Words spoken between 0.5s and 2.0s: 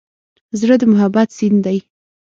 زړه د محبت سیند دی.